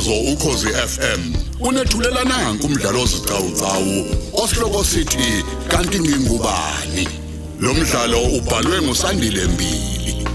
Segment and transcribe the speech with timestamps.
[0.00, 7.08] umsakazo ukhosi FM unethulela nanku umdlalo ozicawucawu osihloko sithi kanti ngingubani?
[7.60, 10.26] Lo mdlalo ubhalwe ngusandile mbili.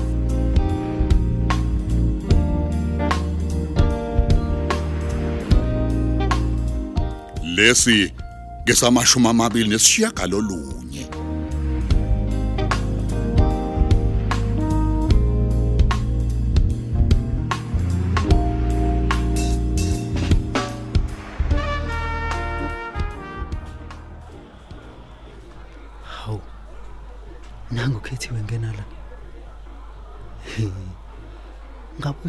[7.55, 8.13] Lesi
[8.65, 10.75] kesamashumi amabili nesishiyagalolunye.
[10.75, 10.84] Hawu.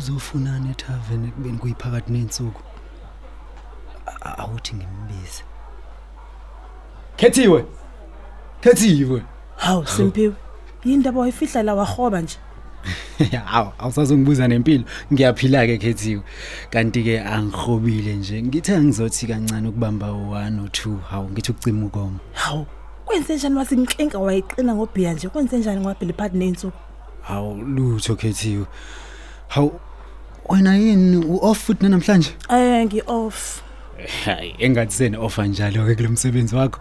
[0.06, 2.62] Ngabe uzofunana ethaveni kubeni kuyiphakathi nensuku?
[4.06, 5.42] A- Awuthi ngimbize.
[7.16, 7.64] Khethiwe.
[8.60, 9.22] Khethiwe.
[9.56, 10.34] Hawu Simpiwe.
[10.84, 12.36] Yindaba wayifihla la wahoba nje.
[13.44, 14.84] Hawu, awusazongibuza nempilo.
[15.12, 16.22] Ngiyaphila ke khethiwe.
[16.70, 18.42] Kanti ke angihobile nje.
[18.42, 21.00] Ngithe ngizothi kancane ukubamba u1 o2.
[21.10, 22.18] Hawu, ngithi ukucima ukomo.
[22.32, 22.66] Hawu.
[23.04, 25.28] Kwenze njani wasinkinka wayiqina ngobhiya nje?
[25.28, 26.78] Kwenze njani ngwabheli phathi nensuku?
[27.22, 28.66] Hawu, lutho khethiwe.
[29.48, 29.80] Hawu,
[30.48, 32.30] wena yini u-off futhi namhlanje?
[32.50, 33.62] Eh ngi off.
[34.24, 36.80] hayi engathi sena offer njalo ke kulomsebenzi wakho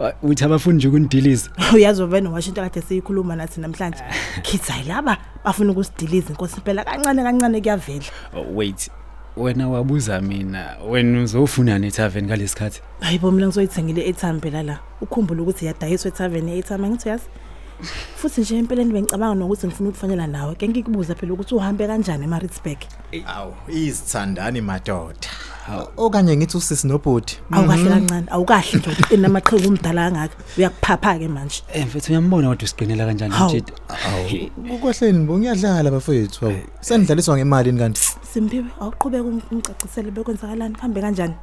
[0.00, 4.02] Uh, uthi abafuni nje ukunidiliza Uyazi wena washinto kade siyikhuluma nathi namhlanje.
[4.42, 8.04] Kids ayilaba bafuna ukusidiliza inkosi phela kancane kancane kuyavela.
[8.36, 8.90] oh, wait
[9.36, 14.78] wena wabuza mina wena uzofunana ethaveni ngalesikhathi Hayibo mina ngizoyithengile airtime phela la.
[15.00, 17.24] Ukhumbule ukuthi yadayiswa ethaveni airtime angithi yazi.
[18.16, 20.54] Futhi nje empeleni bengicabanga nokuthi ngifuna ukufanele nawe.
[20.54, 22.78] Ke ngikubuza phela ukuthi uhambe kanjani eMaritzburg.
[23.26, 25.28] Awu, izithandani madoda.
[25.96, 27.32] Okanye ngithi usisi nobhodi.
[27.50, 30.34] Awukahle kancane, awukahle nje uqina amaqhinga umdala kangaka.
[30.58, 31.62] Uyakuphapha ke manje.
[31.72, 33.50] eh mfethu uyambona kodwa usiqinela kanjani Hawu.
[33.50, 36.46] mjidi Awu, ukwehleni bo ngiyadlala bafethu.
[36.46, 38.00] Awu, senidlaliswa ngemali kanti.
[38.32, 41.34] Simpiwe awuqhubeka umcacisele bekwenzakalani kuhambe kanjani?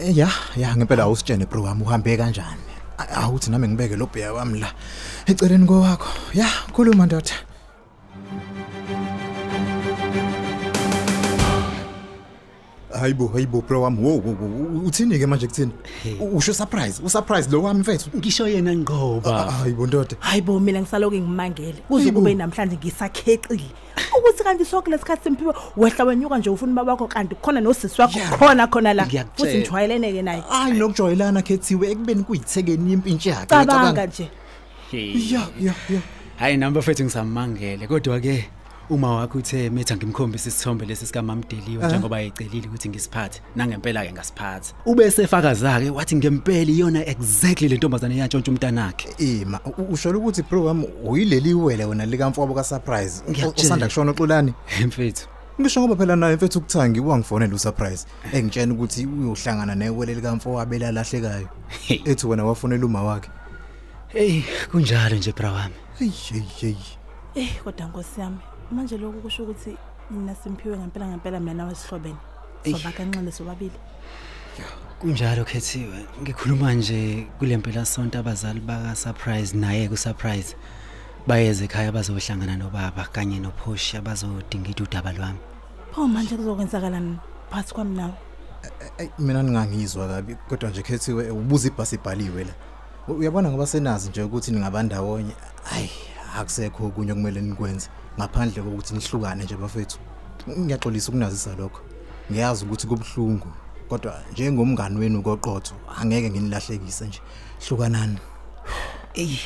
[0.00, 2.62] Eh, Ya, ya ngempela awusitshene bro wami uhambe kanjani.
[2.98, 4.68] A- Awuthi nami ngibeke lo bheya wami la
[5.26, 6.08] eceleni kwakho.
[6.34, 7.32] Ya, khuluma ndoda.
[13.04, 13.98] Hayibo, hayibo bro wami.
[14.02, 15.72] Wo, wo, wo, uthini ke manje kuthini?
[16.20, 18.10] U- Usho surprise, usurprise lo wami mfethu.
[18.16, 20.16] ngisho yena ngoba Hayibo ndoda.
[20.20, 21.72] Hayibo mina ngisaloke ngimangele.
[21.88, 22.20] Kuze Hayibo.
[22.20, 23.64] kube namhlanje ngisakhexile.
[24.18, 28.38] Ukuthi kanti sonke lesikhathi simpiwe wehla wenyuka nje ufuna babakho kanti khona nosisi wakho Yeah.
[28.38, 29.06] khona khona la.
[29.06, 29.36] Ngiyakutshela.
[29.36, 30.42] Futhi nijwayelene ke naye.
[30.48, 33.46] Hayi nokujwayelana khethiwe ekubeni kuyithekeni impintshi yakhe.
[33.46, 34.28] Cabanga nje.
[34.92, 36.00] Ya, ya, ya.
[36.36, 38.48] hayi namba mfethu ngisamangele kodwa ke
[38.90, 44.74] uma wakho uthe metha ngimkhombisa isithombe lesi sikamamdeliwe njengoba ecelile ukuthi ngisiphathe nangempela ke ngasiphatha
[44.86, 50.42] ube sefakaza ke wathi ngempela iyona exactly le ntombazane yantshontsha umntanakhe Ima, u- usho ukuthi
[50.42, 53.22] bro wami uyileli wele wena likamfowabo ka surprise.
[53.30, 53.66] Ngiyakutshela.
[53.66, 54.54] Usanda kushona uxolani.
[54.86, 55.28] mfethu
[55.60, 58.06] Ngisho ngoba phela naye mfethu ukuthangi wangifonela usurprise.
[58.32, 61.48] Engitshena ukuthi uyohlangana newele likamfowabo elalahlekayo.
[61.68, 62.00] Hey.
[62.04, 63.30] Ethi wena wafonela uma wakhe.
[64.08, 66.74] hey kunjalo nje bra wami Hey hey hey.
[67.34, 68.36] Eh kodwa Nkosi yami
[68.74, 69.76] manje lokho kusho ukuthi
[70.10, 72.16] mina simpiwe ngempela ngempela mina nawe sihlobene.
[72.64, 73.78] Soba kanxele sobabili.
[75.00, 80.56] kunjalo khethiwe ngikhuluma nje kulempela sonto abazali baka surprise naye ku surprise
[81.26, 85.38] bayeze ekhaya bazohlangana nobaba kanye noPoshi abazodinga idudaba lwami
[85.92, 87.18] Pho manje kuzokwenzakalani
[87.50, 88.14] phakathi kwami nawe?
[88.98, 92.54] Ey mina ningangizwa kabi kodwa nje khethiwe ubuza ibhasi ibhaliwe la.
[93.08, 95.34] U- Uyabona ngoba senazi nje ukuthi ningabandawonye.
[95.64, 95.90] Hayi,
[96.38, 97.88] akusekho okunye okumele nikwenze
[98.18, 99.98] ngaphandle kokuthi nihlukane nje bafethu.
[100.48, 101.80] Ngiyaxolisa ukunazisa lokho.
[102.30, 103.48] Ngiyazi ukuthi kubhlungu
[103.88, 107.20] kodwa njengomngani wenu koqotho angeke nginilahlekise nje.
[107.68, 108.18] Hlukanani.
[109.14, 109.38] ey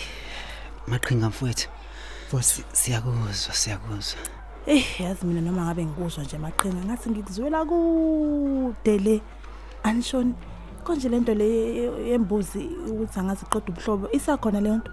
[0.87, 1.69] maqhinga mfowethu
[2.31, 4.21] Futhi siyakuzwa siyakuzwa
[4.67, 9.21] Eh yazi mina noma ngabe ngikuzwa nje maqhinga ngathi ngikuzwela kude le.
[9.83, 10.35] Anishoni
[10.85, 11.49] konje lento le
[12.11, 14.93] yembuzi ukuthi angazi qeda ubuhlobo isakhona le nto.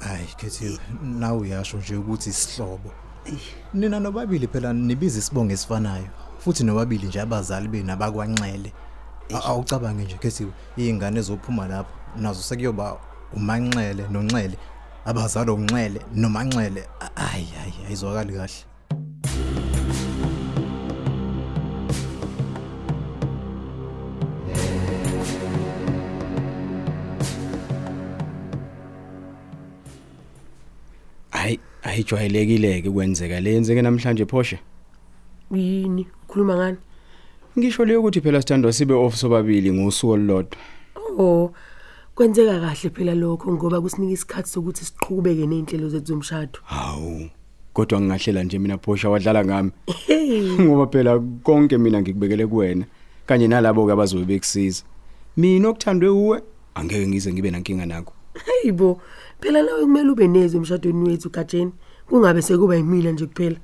[0.00, 2.90] hayi khethiwe nawe uyasho nje ukuthi isihlobo.
[3.74, 6.06] Nina nobabili phela nibiza isibongo esifanayo.
[6.38, 8.72] Futhi nobabili nje abazali benu abakwanxele.
[9.34, 12.96] A- Awucabange nje khethiwe izingane ezophuma lapho nazo sekuyoba
[13.36, 14.58] umanxele nonxele
[15.04, 18.64] abazali onxele nomanxele hayi hayi ayizwakali kahle.
[31.94, 34.58] Hayi ayijwayelekile ke kwenzeka lenzeke namhlanje phoshe
[35.50, 36.06] yini?
[36.28, 36.76] Ukhuluma ngani?
[37.58, 40.58] Ngisho leyo ukuthi phela sithandwa sibe off sobabili ngosuku olulodwa.
[41.18, 41.52] Oh
[42.14, 46.58] kwenzeka kahle phela lokho ngoba kusinika isikhathi sokuthi siqhubeke nezinhlelo zethu zomshado.
[46.64, 47.30] Hawu
[47.72, 49.70] kodwa ngingahlela nje mina phosha wadlala ngami.
[50.60, 52.84] Ngoba phela konke mina ngikubekele kuwena
[53.26, 54.82] kanye nalabo ke abazobe bekusiza.
[55.36, 56.42] Mina okuthandwe uwe
[56.74, 58.12] angeke ngize ngibe nankinga nakho.
[58.34, 59.00] Hayibo
[59.40, 61.72] phela nawe kumele ube nezwe emshadweni wethu gatsheni
[62.08, 63.56] kungabe sekuba yimina nje kuphela.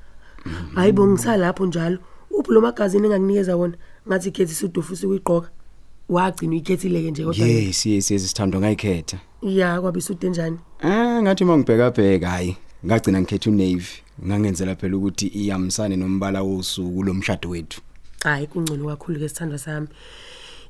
[0.74, 1.98] Hayibo ngisalapho njalo.
[2.30, 3.76] Uphi lo magazini engakunikeza wona?
[4.08, 5.50] Ngathi ikhethi isudufu usukuyigqoka
[6.08, 9.18] wagcina uyikhethile-ke nje kodwa yes yes yes sithandwa ngayikhetha.
[9.42, 10.58] Ya kwabe isude njani?
[10.80, 12.56] Ah ngathi mangibheka bheka hayi
[12.86, 13.88] ngagcina ngikhetha unavy.
[14.26, 17.80] Ngangenzela phela ukuthi iyamsane nombala wosuku lomshado wethu.
[18.24, 19.88] Hayi kungcono kakhulu-ke sithandwa sami.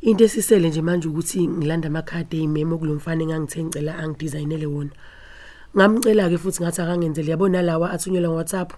[0.03, 4.91] Into esisele nje manje ukuthi ngilanda amakhadi ey'memo kulo mfana engangithe ngicela angidizayinele wona.
[5.77, 8.73] Ngamcela-ke futhi ngathi akangenzele yabo nalawa athunyelwa ngo-whatsapp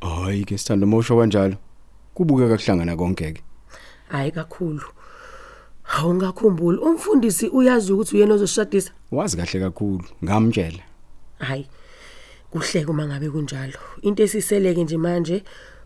[0.00, 1.56] hayi ke sithando mosho kanjalo.
[2.14, 3.42] Kubukeka kuhlangana konke ke
[4.08, 4.86] hhayi kakhulu.
[5.82, 10.04] Hawu ngakhumbula umfundisi uyazi ukuthi uyena ozosishadisa wazi kahle kakhulu.
[10.24, 10.82] Ngamtshela.
[11.38, 11.66] Hhayi
[12.50, 13.78] kuhleke uma ngabe kunjalo.
[14.02, 15.42] Into esiseleke nje manje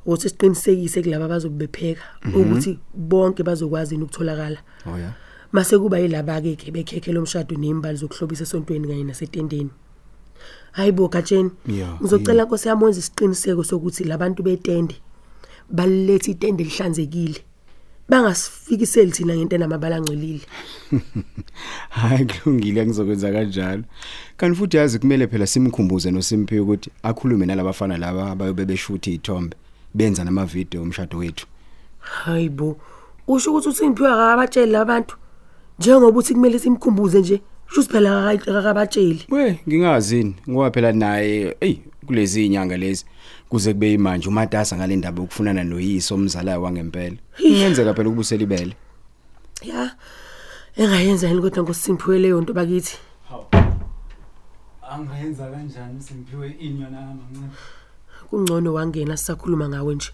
[0.08, 4.60] ukuthi siqinisekise kulabo abazobe bepheka ukuthi bonke bazokwazi yini ukutholakala.
[4.88, 5.12] Oh ya
[5.52, 9.70] mase kuba yilaba-ke ke bekhekhe lo mshado ney'mbali zokuhlobisa esontweni kanye nasetendeni
[10.72, 14.96] hayi bo gatsheni Ya, ngizocela nkosi yami wenza isiqiniseko sokuthi labantu betende
[15.70, 17.40] baliletha itende lihlanzekile
[18.08, 20.40] bangasifikiseli thina ngento enamabala angcolile.
[21.98, 23.84] Hayi kulungile ngizokwenza kanjalo.
[24.36, 29.56] Kanti futhi yazi kumele phela simkhumbuze noSimphiwe ukuthi akhulume nalabafana laba abayobe beshutha izithombe
[29.98, 31.46] benza nama video omshado wethu.
[31.98, 32.76] Hayi bo
[33.26, 35.16] usho ukuthi uSimphiwe akabatsheli labantu
[35.78, 39.26] njengoba uthi kumele simkhumbuze nje shuthi phela akabatsheli.
[39.30, 43.04] We ngingazini ngoba phela naye ey kulezi inyanga lezi
[43.48, 47.16] kuze kube imanje umatasa ngale ndaba yokufunana noyiso omzalayo wangempela.
[47.38, 48.76] Ingenzeka phela ukubusela ibele
[49.62, 49.90] ya
[50.76, 52.96] engayenza yini kodwa ngosimphiwe leyo nto bakithi?
[54.90, 57.50] Angayenza kanjani simphiwe inyona amancane
[58.30, 60.10] kungcono wangena sisakhuluma ngawe nje.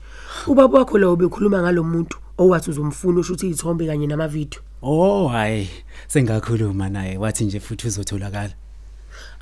[0.46, 4.62] Ubaba wakho lawo bekhuluma ngalomuntu owathi uzomfuna usho ukuthi izithombe kanye namavidiyo.
[4.82, 5.68] Oh hayi.
[6.08, 8.54] Sengakhuluma naye wathi nje futhi uzotholakala.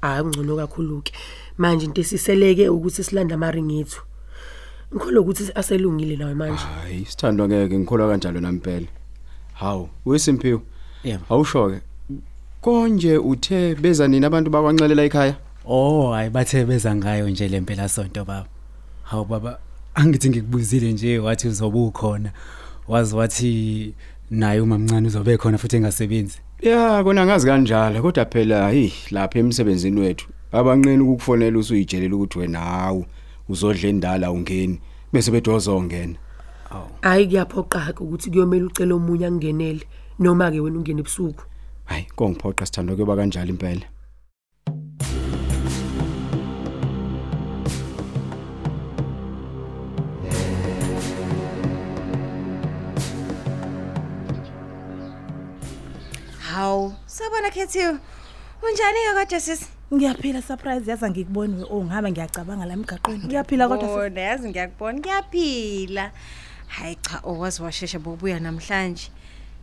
[0.00, 1.12] Hayi kungcono kakhulu-ke.
[1.58, 4.02] Manje into esiseleke ukuthi silande amaringi ethu
[4.94, 6.64] ngikholwa ukuthi aselungile nawe manje.
[6.64, 8.86] Hayi sithandwa ngeke ngikholwa kanjalo nampela
[9.54, 10.60] hawu wesimphiwe
[11.04, 11.24] Yebo.
[11.30, 11.80] awusho ke
[12.60, 15.36] konje uthe beza nini abantu bakwancelela ekhaya?
[15.64, 18.51] Oh hayi bathe beza ngayo nje lempela sonto baba.
[19.02, 19.58] Hawu baba
[19.94, 22.32] angithi ngikubuzile nje wathi uzobe ukhona.
[22.88, 23.94] Wazi wathi
[24.30, 26.38] naye umamncane uzobe khona futhi engasebenzi.
[26.62, 32.58] Ya kona ngazi kanjalo kodwa phela hey lapha emsebenzini wethu abanqeni ukukufonela usuyijelela ukuthi wena
[32.58, 33.06] hawu
[33.48, 34.80] uzodla endala ungeni
[35.12, 36.16] bese bedoza ongena
[37.02, 39.84] hhayi kuyaphoqa-ke ukuthi kuyomele ucele omunye angingenele
[40.18, 41.44] noma-ke wena ungene ebusuku.
[41.84, 43.86] Hayi kongiphoqa sithandwa kuyoba kanjalo impela.
[57.22, 57.98] Sabona Khethiwe.
[58.62, 59.66] Unjani ke kodwa sisi?
[59.94, 64.98] ngiyaphila surprise yaza ngikuboni oh ngihamba ngiyacabanga la emgaqweni ngiyaphila kodwa sis- Bona yazi ngiyakubona
[64.98, 66.10] ngiyaphila.
[66.66, 69.10] Hayi cha owazi washesha bobuya namhlanje.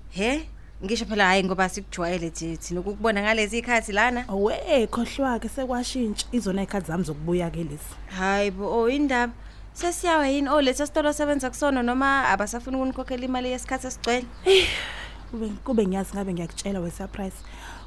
[0.10, 0.50] He?
[0.84, 4.26] Ngisho phela hayi ngoba sikujwayele nje thina ukukubona ngalezi ikhathi lana.
[4.30, 9.34] awe khohlwa ke sekwashintsha izona ikhadi zami zokubuya ke lezi Hayi bo oh indaba.
[9.74, 14.26] Sesiyawa yini oh letho sitolo sebenza kusona noma abasafuna ukunikhokhela imali yesikhathi esigcwele?
[15.32, 17.38] Kube kube ngiyazi ngabe ngiyakutshela we surprise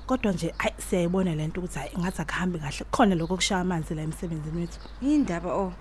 [0.07, 2.85] kodwa nje hayi siyayibona lento ukuthi hayi ngathi akuhambi kahle.
[2.91, 4.79] Khona lokho kushaya amanzi la emsebenzini wethu.
[5.03, 5.73] Indaba oh.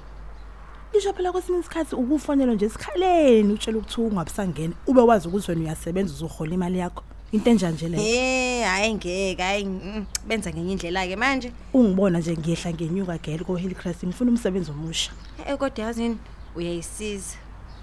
[0.92, 6.14] ngisho phela kwesinye isikhathi ukufonelwa nje esikhaleni utshela ukuthi ungabusangena ube wazi ukuthi wena uyasebenza
[6.14, 7.04] uzohola imali yakho.
[7.32, 8.04] Into enjani nje leyo?
[8.04, 11.52] Eh hayi ngeke hayi mm, benza ngenye indlela ke manje.
[11.74, 15.12] ungibona nje ngiyehla ngenyuka gele ko Hillcrest ngifuna umsebenzi omusha.
[15.48, 16.18] Eh kodwa yazini
[16.56, 17.38] uyayisiza.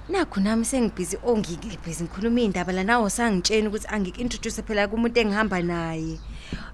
[0.08, 6.16] Nakho nami sengibhizi ongikibhizi ngikhuluma indaba la nawo sangitshena ukuthi angik-introduce phela kumuntu engihamba naye.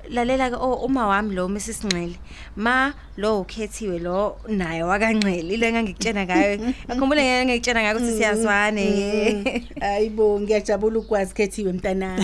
[0.08, 2.14] Lalela ke oh uma wami lo Mrs Nxele.
[2.56, 6.60] Ma lo ukhethiwe lo naye wakanxele ile engangikutshena ngayo.
[6.88, 8.86] Akhumbule ngeke ngikutshena ngayo ukuthi siyazwane.
[9.80, 12.22] hayibo ngiyajabula ukwazi khethiwe mntanami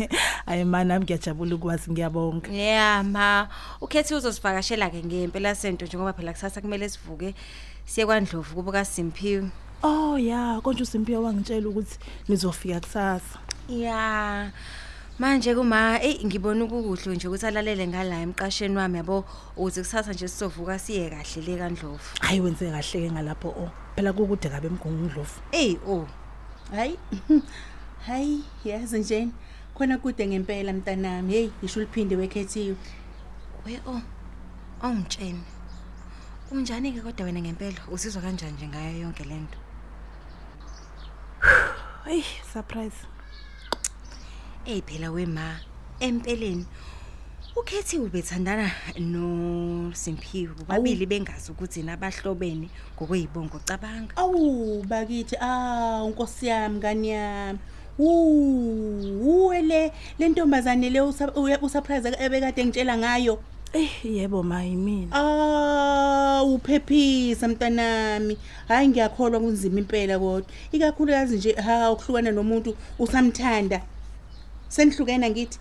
[0.46, 3.48] hayi man nami ngiyajabula ukwazi ngiyabonga Yeah ma
[3.80, 7.34] ukhethiwe uzosivakashela ke ngempela sento njengoba phela kusasa kumele sivuke
[7.86, 9.50] siye kwaNdlovu kubuka Simphiwe.
[9.82, 14.50] Oh ya konje usimpiyo wangitshela ukuthi nizofika kusasa Ya.
[15.18, 19.24] Manje kuma ey ngibona ukukuhle nje ukuthi alalele ngala emqasheni wami yabo
[19.56, 22.08] ukuthi kusasa nje sizovuka siye kahle le kaNdlovu.
[22.20, 26.08] hayi wenze kahle ke ngalapho oh phela kukude kabe emgungundlovu Ey oh
[26.70, 26.98] hayi
[28.06, 29.28] hayi yazi nje
[29.74, 32.76] khona kude ngempela mntanami hey ngisho uliphinde wekhethiwe
[33.66, 34.00] we oh
[34.82, 35.42] ongitshene.
[36.50, 37.80] Unjani ke kodwa wena ngempela?
[37.92, 39.58] Usizwa kanjani nje ngayo yonke lento?
[41.38, 43.06] Hey, surprise.
[44.66, 45.60] Ey phela wema
[46.00, 46.66] empeleni
[47.56, 54.16] ukhethiwe bethandana no Simphiwe babili bengazi ukuthi nabahlobene ngokwezibongo cabanga.
[54.16, 57.58] Awu bakithi ah unkosi yami ngani yami.
[57.98, 58.10] Wu
[59.22, 61.00] uwele lentombazane le
[61.62, 63.38] usurprise ebekade ngitshela ngayo.
[63.72, 65.12] Eh, yebo ma yimina.
[65.12, 68.38] Ah uphephisa mntanami.
[68.68, 70.50] Hayi ngiyakholwa kunzima impela kodwa.
[70.72, 73.82] Ikakhulukazi nje ha ukuhlukana nomuntu usamthanda.
[74.68, 75.58] Senihlukena ngithi.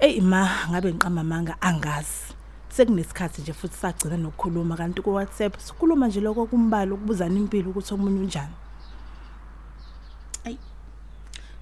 [0.00, 2.34] Ey ma, ngabe ngiqama manga angazi.
[2.68, 7.94] Sekunesikhathi nje futhi sagcina nokukhuluma kanti ku WhatsApp sikhuluma nje lokho kumbala ukubuzana impilo ukuthi
[7.94, 8.54] omunye unjani.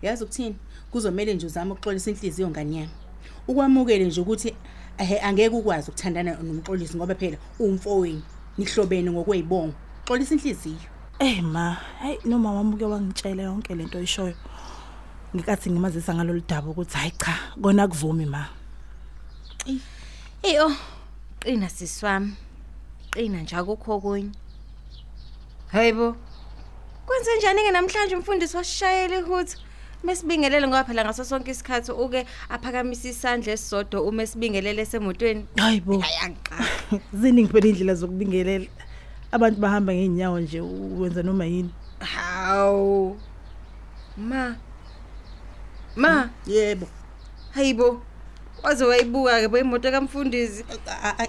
[0.02, 0.56] Yazi ukuthini?
[0.90, 2.90] Kuzomela nje uzame ukuxolisa inhliziyo ngani yami.
[3.48, 4.54] Ukwamukele nje ukuthi
[4.98, 8.22] angeke ukwazi ukuthandana nomxolisi ngoba phela umfowini
[8.58, 9.74] nihlobene ngokwezibongo.
[10.06, 10.88] Xolisa inhliziyo.
[11.18, 14.34] Eh ma, hey noma wamuke wangitshela yonke lento oyishoyo.
[15.34, 18.48] Ngikathi ngimazisa ngalolu daba ukuthi hayi cha, kona kuvumi ma.
[20.42, 20.72] Eyo
[21.40, 22.34] qina siswami.
[23.10, 24.30] Qina nje akukho kunye.
[25.72, 26.16] Hayibo.
[27.06, 29.56] Kwenze njani ke namhlanje umfundisi washayela ihuthi?
[30.06, 35.46] Mesibingelele ngoba phela ngaso sonke isikhathi uke aphakamisa isandla esisodwa uma esibingelele esemotweni.
[35.58, 35.98] Hayibo.
[35.98, 36.54] Ayangiqa.
[37.20, 38.66] Ziningi phela indlela zokubingelela.
[39.32, 41.70] Abantu bahamba ngeenyawo nje wenza noma yini.
[41.98, 43.16] Hawu.
[44.16, 44.54] Ma.
[45.96, 46.86] Ma, Yebo.
[47.54, 48.02] hayibo.
[48.62, 50.64] Waze wayibuka ke boyimoto kamfundisi.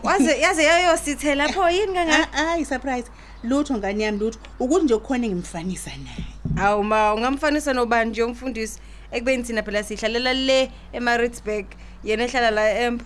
[0.03, 2.37] Waze yaze yayosithe lapho yini kangaka?
[2.37, 3.11] Hayi surprise.
[3.43, 4.39] Lutho ngani yami lutho.
[4.59, 6.25] Ukuthi nje ukukhona ngimfanisa naye.
[6.57, 8.79] Awu ma ungamfanisa nobani nje umfundisi
[9.11, 11.65] ekubeni thina phela sihlalela le eMaritzburg
[12.03, 13.01] yena ehlala la eMp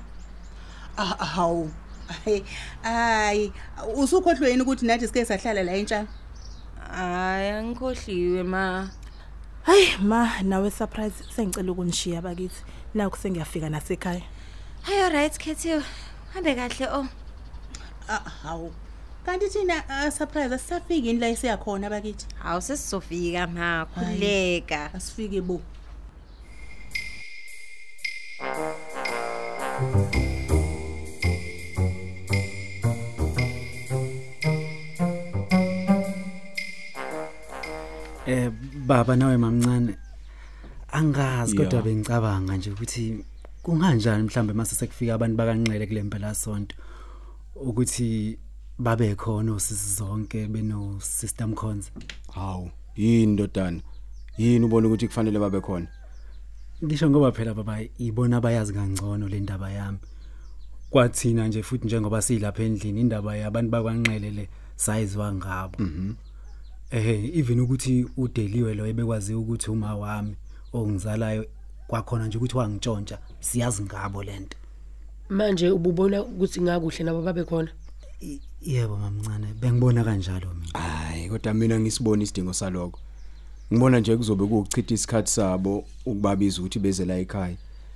[0.98, 1.72] Ah hawu.
[2.25, 2.44] Hayi.
[2.84, 3.54] Hayi,
[3.96, 6.08] usukhohlwe yini ukuthi nathi sike sahlala la entshana?
[6.92, 8.90] hayi angikhohliwe ma
[9.63, 12.63] Hayi ma, nawe surprise sengicela ukunishiya bakithi.
[12.94, 14.22] Naku sengiyafika nasekhaya.
[14.82, 15.84] hayi alright Kethiwe
[16.34, 17.08] hambe kahle oh
[18.10, 18.74] Ah hawu.
[19.26, 22.26] Kanti thina ah, surprise asisafiki yini la esiya khona bakithi?
[22.44, 25.62] hawu sesizofika ma khuleka Asifike bo.
[38.28, 38.50] Eh
[38.88, 39.94] baba nawe mamncane
[40.92, 43.26] angazi kodwa bengicabanga nje ukuthi
[43.64, 46.76] kunganjani mhlambe mase sekufika abantu bakanqele kule mpela sonto
[47.56, 48.38] ukuthi
[48.80, 51.92] babe khona osisi zonke beno system cons?
[52.34, 53.82] Hawu yini ndodana?
[54.38, 55.88] Yini ubona ukuthi kufanele babe khona?
[56.84, 59.98] Ngisho ngoba phela baba ibona abayazi kangcono le ndaba yami.
[60.90, 65.78] Kwathina nje futhi njengoba silapha endlini indaba yabantu bakwanqele le sayiziwa ngabo
[66.92, 70.36] eh even ukuthi udeliwe lo ebekwazi ukuthi uma wami.
[70.74, 71.46] Ongizalayo
[71.88, 74.58] kwakhona nje ukuthi wangitshontsha siyazi ngabo lento
[75.30, 77.72] manje ububona ukuthi ngakuhle nabo babe khona
[78.22, 80.80] I- yebo mamncane bengibona kanjalo mina.
[80.80, 83.00] Hayi kodwa mina ngisibona isidingo saloko
[83.74, 87.56] ngibona nje kuzobe kuuchitha isikhathi sabo ukubabiza ukuthi beze la ekhaya.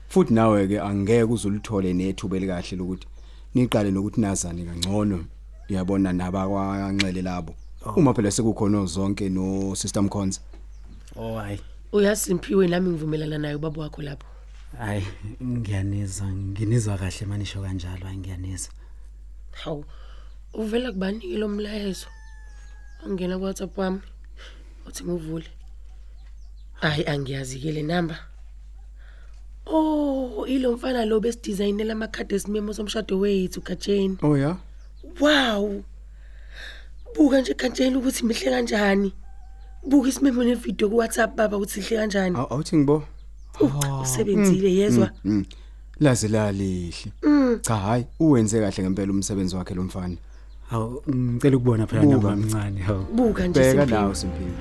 [0.10, 3.08] Futhi nawe ke angeke uzulithole nethuba elikahle lokuthi
[3.56, 5.26] niqale nokuthi nazane kangcono.
[5.70, 7.54] Uyabona nabakwanxele labo.
[7.96, 10.42] Uma phela sekukhona zonke no system cons
[11.16, 11.60] oh hayi.
[11.96, 14.28] Uyasimpiwe nami ngivumelana naye ubaba wakho lapho.
[14.78, 15.04] Hayi
[15.44, 18.74] ngiyanizwa nginizwa kahle manisho kanjalo hayi ngiyanizwa.
[19.52, 19.86] Hawu
[20.54, 22.08] uvela kubanike lo mlayezo.
[23.06, 24.02] Ongena ku WhatsApp wami
[24.88, 25.48] uthi ngivule.
[26.74, 28.20] Hayi angiyazi ke le number
[29.66, 34.58] Oh ilo mfana lo besidesignela amakhadi esimemo somshado wethu Kajeni oh ya?
[35.20, 35.84] Wow!
[37.16, 39.14] Buka nje Kajeni ukuthi mihle kanjani.
[39.86, 43.04] Buka isimemo nevideo ku WhatsApp baba ukuthi sihle kanjani Aw- awuthi ngibo
[44.04, 45.46] Usebenzile yezwa Mm.
[46.00, 47.12] Laze la lihle.
[47.62, 50.18] Cha hayi, uwenze kahle ngempela umsebenzi wakhe lo mfana.
[50.70, 52.16] hawu ngicela ukubona phela Buka.
[52.16, 54.00] noma mncane hawu Buka nje Bheka Simpiwe.
[54.02, 54.52] nawe Simpiwe.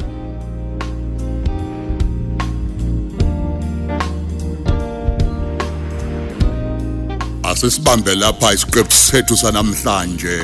[7.43, 10.37] asesibambe lapha isiqephu sethu sanamhlanje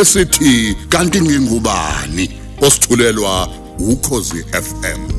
[0.00, 2.24] esithi kanti ngingubani
[2.66, 5.13] osithulelwa ukhozi FM